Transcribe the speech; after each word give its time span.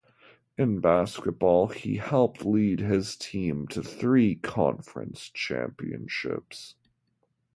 In 0.57 0.79
basketball, 0.79 1.67
he 1.67 1.97
helped 1.97 2.43
lead 2.43 2.79
his 2.79 3.15
team 3.15 3.67
to 3.67 3.83
three 3.83 4.33
conference 4.33 5.29
championships. 5.29 6.73